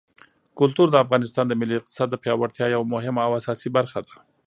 [0.59, 4.15] کلتور د افغانستان د ملي اقتصاد د پیاوړتیا یوه مهمه او اساسي برخه ده.